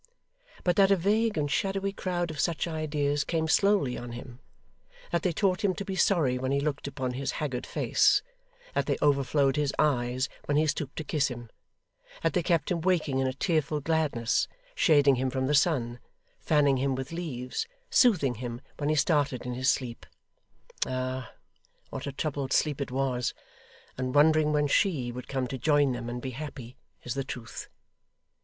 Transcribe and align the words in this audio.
But 0.63 0.77
that 0.77 0.89
a 0.89 0.95
vague 0.95 1.37
and 1.37 1.45
shadowy 1.51 1.91
crowd 1.93 2.31
of 2.31 2.39
such 2.39 2.67
ideas 2.67 3.23
came 3.23 3.47
slowly 3.47 3.99
on 3.99 4.13
him; 4.13 4.39
that 5.11 5.21
they 5.21 5.31
taught 5.31 5.63
him 5.63 5.75
to 5.75 5.85
be 5.85 5.95
sorry 5.95 6.39
when 6.39 6.51
he 6.51 6.59
looked 6.59 6.87
upon 6.87 7.13
his 7.13 7.33
haggard 7.33 7.67
face, 7.67 8.23
that 8.73 8.87
they 8.87 8.97
overflowed 8.99 9.57
his 9.57 9.71
eyes 9.77 10.27
when 10.45 10.57
he 10.57 10.65
stooped 10.65 10.95
to 10.95 11.03
kiss 11.03 11.27
him, 11.27 11.51
that 12.23 12.33
they 12.33 12.41
kept 12.41 12.71
him 12.71 12.81
waking 12.81 13.19
in 13.19 13.27
a 13.27 13.33
tearful 13.33 13.79
gladness, 13.79 14.47
shading 14.73 15.17
him 15.17 15.29
from 15.29 15.45
the 15.45 15.53
sun, 15.53 15.99
fanning 16.39 16.77
him 16.77 16.95
with 16.95 17.11
leaves, 17.11 17.67
soothing 17.91 18.33
him 18.33 18.59
when 18.77 18.89
he 18.89 18.95
started 18.95 19.45
in 19.45 19.53
his 19.53 19.69
sleep 19.69 20.07
ah! 20.87 21.31
what 21.91 22.07
a 22.07 22.11
troubled 22.11 22.51
sleep 22.53 22.81
it 22.81 22.89
was 22.89 23.35
and 23.99 24.15
wondering 24.15 24.51
when 24.51 24.65
SHE 24.65 25.11
would 25.11 25.27
come 25.27 25.45
to 25.45 25.59
join 25.59 25.91
them 25.91 26.09
and 26.09 26.23
be 26.23 26.31
happy, 26.31 26.75
is 27.03 27.13
the 27.13 27.23
truth. 27.23 27.69